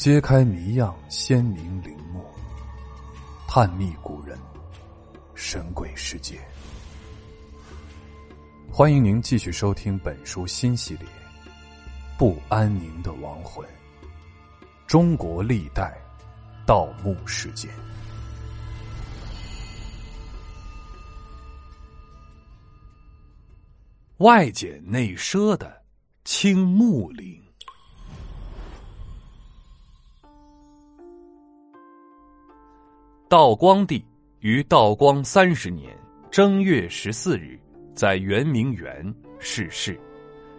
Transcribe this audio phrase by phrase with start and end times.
[0.00, 2.24] 揭开谜样鲜明陵墓，
[3.46, 4.38] 探秘古人
[5.34, 6.40] 神鬼世界。
[8.72, 11.06] 欢迎您继续收听本书新系列
[12.16, 13.62] 《不安宁的亡魂：
[14.86, 15.94] 中国历代
[16.66, 17.70] 盗墓事件》。
[24.16, 25.82] 外简内奢的
[26.24, 27.38] 清墓陵。
[33.30, 34.04] 道光帝
[34.40, 35.96] 于道光三十年
[36.32, 37.56] 正月十四日，
[37.94, 39.96] 在圆明园逝世，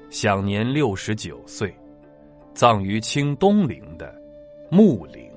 [0.09, 1.75] 享年六十九岁，
[2.53, 4.15] 葬于清东陵的
[4.69, 5.29] 墓陵。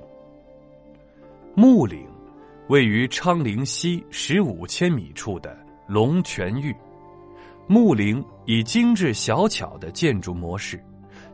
[1.56, 2.06] 墓陵
[2.68, 6.72] 位于昌陵西十五千米处的龙泉峪。
[7.66, 10.80] 墓陵以精致小巧的建筑模式、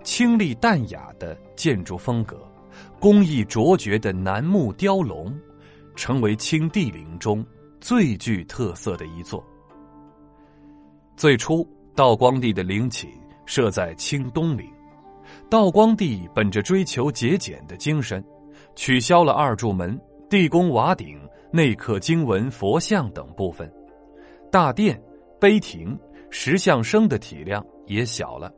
[0.03, 2.39] 清丽淡雅的建筑风格、
[2.99, 5.39] 工艺卓绝的楠木雕龙，
[6.01, 7.45] 成为清帝陵中
[7.79, 9.45] 最具特色的一座。
[11.15, 13.11] 最初，道光帝的陵寝
[13.45, 14.67] 设在清东陵，
[15.51, 18.25] 道光帝本着追求节俭的精神，
[18.75, 21.21] 取消了二柱门、地宫瓦顶
[21.53, 23.71] 内刻经文佛像等部分，
[24.51, 24.99] 大殿、
[25.39, 25.95] 碑亭。
[26.33, 28.51] 石像生的体量也小了。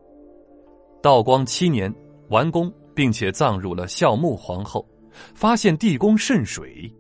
[1.03, 1.93] 道光七年
[2.29, 4.87] 完工，并且葬入了孝穆皇后，
[5.35, 6.95] 发现地宫渗水，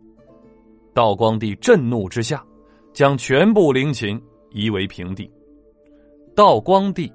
[0.94, 2.44] 道光帝震怒之下，
[2.92, 5.30] 将全部陵寝夷为平地。
[6.34, 7.12] 道光帝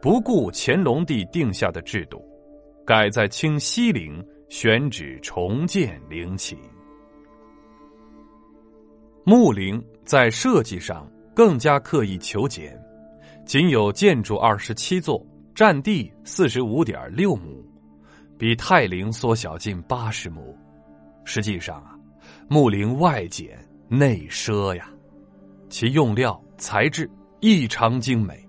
[0.00, 2.24] 不顾乾隆帝定下的制度，
[2.84, 6.56] 改在清西陵选址重建陵寝。
[9.24, 12.80] 墓陵在设计上更加刻意求简。
[13.44, 17.64] 仅有建筑二十七座，占地四十五点六亩，
[18.36, 20.56] 比泰陵缩小近八十亩。
[21.24, 21.95] 实际上啊，
[22.48, 23.58] 墓陵外简
[23.88, 24.88] 内奢呀，
[25.68, 28.48] 其用料材质异常精美，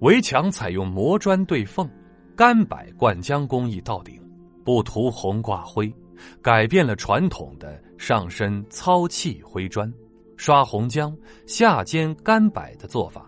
[0.00, 1.88] 围墙采用磨砖对缝、
[2.36, 4.22] 干柏灌浆工艺到顶，
[4.62, 5.90] 不涂红挂灰，
[6.42, 9.90] 改变了传统的上身糙砌灰砖、
[10.36, 11.16] 刷红浆、
[11.46, 13.26] 下尖干柏的做法。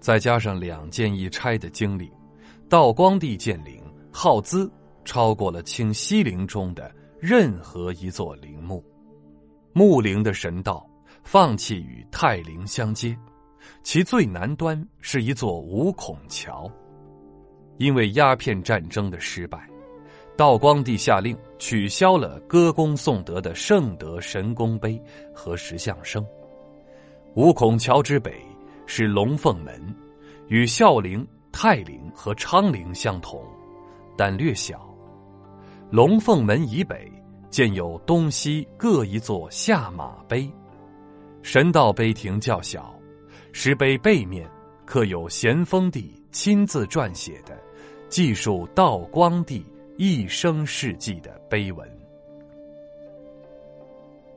[0.00, 2.10] 再加上两建一拆的经历，
[2.68, 4.68] 道光帝建陵耗资
[5.04, 8.84] 超过了清西陵中的任何一座陵墓。
[9.78, 10.84] 墓陵的神道
[11.22, 13.16] 放弃与泰陵相接，
[13.84, 16.68] 其最南端是一座五孔桥。
[17.76, 19.70] 因为鸦片战争的失败，
[20.36, 25.00] 道光帝下令取消了歌功颂德的圣德神功碑
[25.32, 26.26] 和石像生。
[27.36, 28.34] 五孔桥之北。
[28.90, 29.94] 是龙凤门，
[30.46, 33.44] 与孝陵、泰陵和昌陵相同，
[34.16, 34.80] 但略小。
[35.90, 37.06] 龙凤门以北
[37.50, 40.50] 建有东西各一座下马碑，
[41.42, 42.94] 神道碑亭较小，
[43.52, 44.48] 石碑背面
[44.84, 47.58] 刻有咸丰帝亲自撰写的
[48.08, 49.64] 记述道光帝
[49.96, 51.88] 一生事迹的碑文。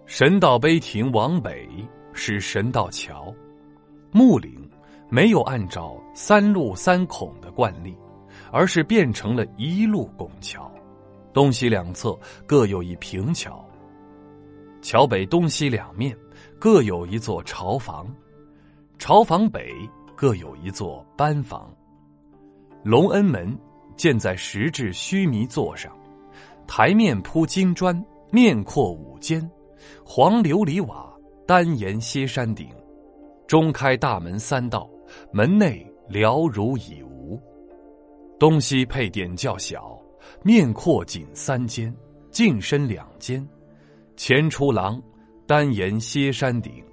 [0.06, 1.68] 神道碑亭往北
[2.14, 3.34] 是神道桥。
[4.14, 4.70] 墓陵
[5.10, 7.96] 没有按照三路三孔的惯例，
[8.52, 10.70] 而是变成了一路拱桥，
[11.34, 13.66] 东西两侧各有一平桥。
[14.82, 16.18] 桥北东西两面
[16.60, 18.08] 各有一座朝房，
[18.98, 19.72] 朝房北
[20.16, 21.72] 各有一座班房。
[22.84, 23.56] 隆恩门
[23.96, 25.96] 建在石质须弥座上，
[26.66, 29.48] 台面铺金砖，面阔五间，
[30.04, 31.14] 黄琉璃瓦，
[31.46, 32.68] 单檐歇山顶。
[33.46, 34.90] 中开大门三道，
[35.32, 37.40] 门内寥如已无。
[38.40, 40.01] 东西配殿较小，
[40.44, 41.94] 面阔仅三间，
[42.30, 43.48] 进深两间，
[44.16, 45.02] 前出廊，
[45.46, 46.84] 单檐歇山顶。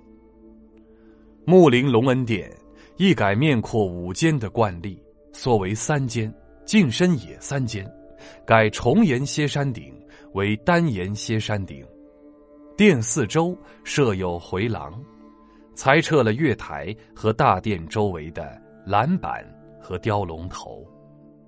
[1.44, 2.50] 木陵隆恩殿
[2.96, 5.02] 一改面阔五间的惯例，
[5.32, 6.32] 缩为三间，
[6.64, 7.90] 进深也三间，
[8.46, 9.94] 改重檐歇山顶
[10.34, 11.86] 为单檐歇山顶。
[12.76, 14.92] 殿四周设有回廊。
[15.74, 19.46] 裁撤了月台和大殿周围的栏板
[19.80, 20.84] 和雕龙头，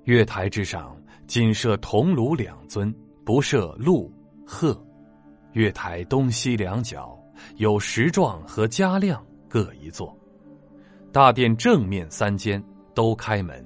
[0.05, 2.95] 月台之上仅设铜炉两尊，
[3.25, 4.13] 不设鹿、
[4.47, 4.79] 鹤。
[5.53, 7.19] 月台东西两角
[7.57, 10.17] 有石幢和嘉亮各一座。
[11.13, 12.63] 大殿正面三间
[12.95, 13.65] 都开门，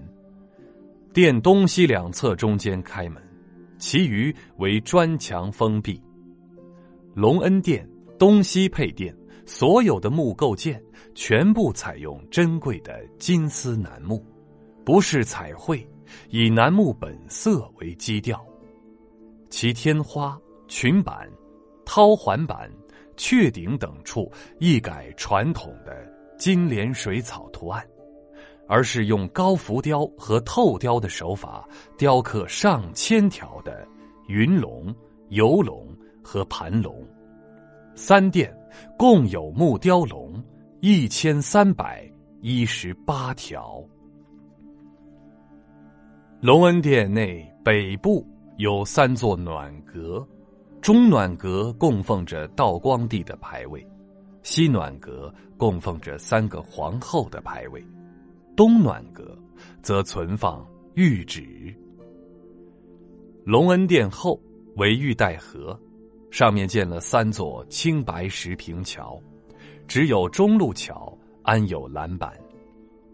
[1.13, 3.23] 殿东西两侧中间开门，
[3.79, 6.03] 其余为砖墙封闭。
[7.15, 7.89] 隆恩殿
[8.19, 9.15] 东西配殿。
[9.47, 10.83] 所有的木构件
[11.15, 14.25] 全部采用珍贵的金丝楠木，
[14.87, 15.87] 不是彩绘，
[16.31, 18.45] 以楠木本色为基调。
[19.51, 21.29] 其天花、裙板、
[21.85, 22.71] 绦环板、
[23.17, 27.87] 雀顶等处一改传统的金莲水草图案，
[28.67, 33.87] 而是用高浮雕和透雕的手法雕刻上千条的
[34.27, 34.93] 云龙、
[35.29, 35.87] 游龙
[36.23, 37.07] 和盘龙。
[37.95, 38.53] 三殿
[38.99, 40.43] 共有木雕龙
[40.81, 42.11] 一千三百
[42.41, 43.81] 一十八条。
[46.45, 48.23] 隆恩殿内北部
[48.59, 50.23] 有三座暖阁，
[50.83, 53.83] 中暖阁供奉着道光帝的牌位，
[54.43, 57.83] 西暖阁供奉着三个皇后的牌位，
[58.55, 59.35] 东暖阁
[59.81, 60.63] 则存放
[60.93, 61.75] 玉旨。
[63.47, 64.39] 隆恩殿后
[64.77, 65.75] 为玉带河。
[66.31, 69.19] 上面建了三座青白石平桥，
[69.89, 72.35] 只有中路桥安有栏板。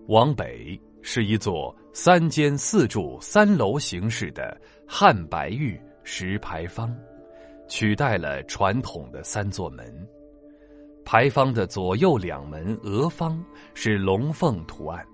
[0.09, 6.94] 往北是一座三间四柱三楼形式的汉白玉石牌坊，
[7.69, 10.08] 取代了传统的三座门。
[11.05, 13.43] 牌坊的左右两门额方
[13.75, 15.05] 是龙凤图案，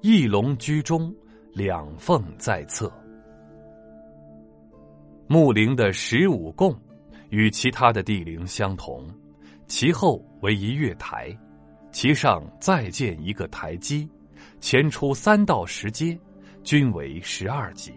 [0.00, 1.14] 一龙居中，
[1.52, 2.92] 两凤在侧。
[5.26, 6.76] 墓陵的十五供。
[7.30, 9.08] 与其他的帝陵相同，
[9.66, 11.34] 其后为一月台，
[11.90, 14.06] 其上再建一个台基，
[14.62, 16.16] 前出三到十阶，
[16.62, 17.92] 均为十二级，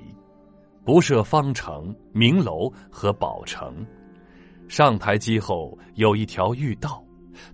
[0.84, 3.86] 不设方城、明楼和宝城。
[4.68, 7.06] 上台基后有一条御道，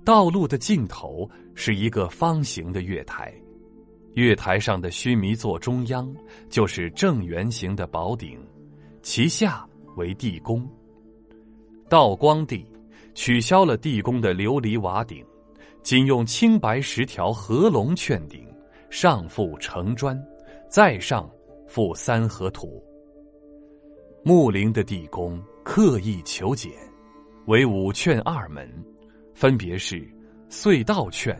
[0.05, 3.33] 道路的尽头是一个方形的月台，
[4.13, 6.09] 月台上的须弥座中央
[6.49, 8.39] 就是正圆形的宝顶，
[9.03, 9.67] 其下
[9.97, 10.65] 为地宫。
[11.89, 12.65] 道光帝
[13.13, 15.21] 取消了地宫的琉璃瓦顶，
[15.83, 18.47] 仅用青白石条合龙券顶，
[18.91, 20.21] 上覆城砖，
[20.67, 21.27] 再上
[21.65, 22.83] 覆三合土。
[24.21, 26.69] 木陵的地宫刻意求简，
[27.47, 28.69] 为五券二门，
[29.33, 30.05] 分别是
[30.49, 31.33] 隧道券、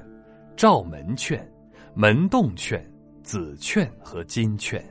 [0.56, 1.45] 照门券、
[1.94, 2.81] 门洞券、
[3.21, 4.81] 紫券和金券，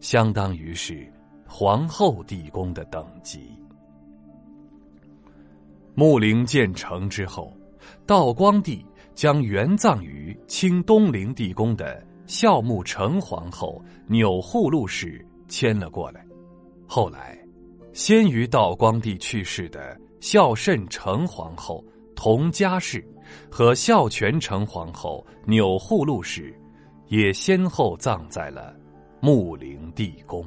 [0.00, 1.08] 相当于是
[1.46, 3.56] 皇后地宫的等级。
[5.94, 7.56] 木陵建成之后，
[8.06, 16.24] 道光帝将原葬于清东陵地宫的孝穆成皇后钮祜禄氏迁了过来。
[16.86, 17.38] 后来，
[17.92, 23.06] 先于道光帝去世的孝慎成皇后佟佳氏
[23.50, 26.54] 和孝全成皇后钮祜禄氏，
[27.08, 28.74] 也先后葬在了
[29.20, 30.44] 穆陵地宫。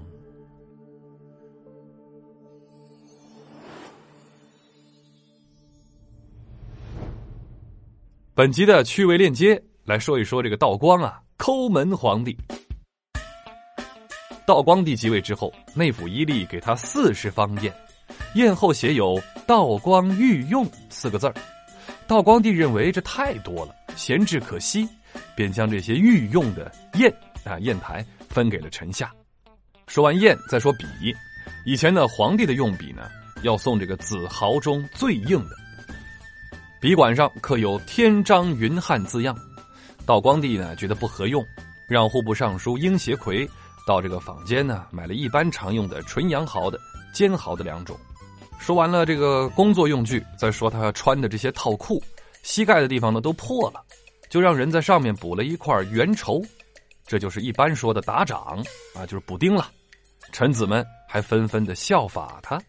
[8.37, 12.37] 本集的趣味链接来说一说这个道光啊，抠门皇帝。
[14.45, 17.71] 道光帝即位之后，内府一立给他四十方砚，
[18.33, 19.17] 砚后写有
[19.47, 21.33] “道光御用”四个字儿。
[22.07, 24.85] 道光帝认为这太多了，闲置可惜，
[25.33, 27.09] 便将这些御用的砚
[27.45, 29.09] 啊砚台分给了臣下。
[29.87, 30.85] 说完砚，再说笔。
[31.65, 33.09] 以前呢，皇帝的用笔呢，
[33.43, 35.55] 要送这个紫毫中最硬的。
[36.81, 39.35] 笔管上刻有“天章云汉”字样，
[40.05, 41.43] 道光帝呢觉得不合用，
[41.87, 43.49] 让户部尚书英协奎
[43.87, 46.79] 到这个坊间呢买了一般常用的纯羊毫的、
[47.13, 47.97] 尖毫的两种。
[48.59, 52.01] 说完了这个工作用具，再说他穿的这些套裤，
[52.43, 53.81] 膝盖的地方呢都破了，
[54.29, 56.43] 就让人在上面补了一块圆绸，
[57.07, 58.63] 这就是一般说的打掌
[58.93, 59.71] 啊，就是补丁了。
[60.31, 62.61] 臣子们还纷纷的效法他。